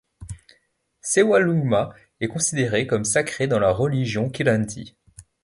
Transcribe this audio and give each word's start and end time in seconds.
Sewalungma 1.03 1.93
est 2.21 2.27
considéré 2.27 2.87
comme 2.87 3.05
sacré 3.05 3.45
dans 3.45 3.59
la 3.59 3.71
religion 3.71 4.31
kiranti. 4.31 4.95